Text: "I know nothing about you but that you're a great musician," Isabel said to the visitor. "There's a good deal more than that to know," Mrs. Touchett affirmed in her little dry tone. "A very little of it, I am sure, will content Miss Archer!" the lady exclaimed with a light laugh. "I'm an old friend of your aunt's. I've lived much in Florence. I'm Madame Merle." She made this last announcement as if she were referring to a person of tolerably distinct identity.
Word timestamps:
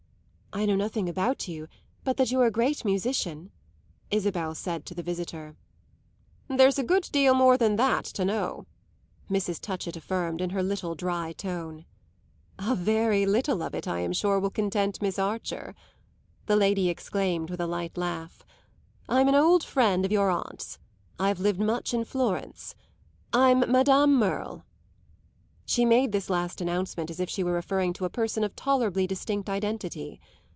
"I 0.53 0.65
know 0.65 0.75
nothing 0.75 1.07
about 1.07 1.47
you 1.47 1.69
but 2.03 2.17
that 2.17 2.29
you're 2.29 2.45
a 2.45 2.51
great 2.51 2.83
musician," 2.83 3.51
Isabel 4.09 4.53
said 4.53 4.85
to 4.85 4.93
the 4.93 5.01
visitor. 5.01 5.55
"There's 6.49 6.77
a 6.77 6.83
good 6.83 7.03
deal 7.09 7.33
more 7.33 7.57
than 7.57 7.77
that 7.77 8.03
to 8.17 8.25
know," 8.25 8.65
Mrs. 9.29 9.61
Touchett 9.61 9.95
affirmed 9.95 10.41
in 10.41 10.49
her 10.49 10.61
little 10.61 10.93
dry 10.93 11.31
tone. 11.31 11.85
"A 12.59 12.75
very 12.75 13.25
little 13.25 13.63
of 13.63 13.73
it, 13.73 13.87
I 13.87 14.01
am 14.01 14.11
sure, 14.11 14.41
will 14.41 14.49
content 14.49 15.01
Miss 15.01 15.17
Archer!" 15.17 15.73
the 16.47 16.57
lady 16.57 16.89
exclaimed 16.89 17.49
with 17.49 17.61
a 17.61 17.65
light 17.65 17.95
laugh. 17.97 18.43
"I'm 19.07 19.29
an 19.29 19.35
old 19.35 19.63
friend 19.63 20.03
of 20.03 20.11
your 20.11 20.29
aunt's. 20.29 20.79
I've 21.17 21.39
lived 21.39 21.61
much 21.61 21.93
in 21.93 22.03
Florence. 22.03 22.75
I'm 23.31 23.59
Madame 23.71 24.15
Merle." 24.17 24.65
She 25.65 25.85
made 25.85 26.11
this 26.11 26.29
last 26.29 26.59
announcement 26.59 27.09
as 27.09 27.21
if 27.21 27.29
she 27.29 27.41
were 27.41 27.53
referring 27.53 27.93
to 27.93 28.03
a 28.05 28.09
person 28.09 28.43
of 28.43 28.53
tolerably 28.57 29.07
distinct 29.07 29.49
identity. 29.49 30.19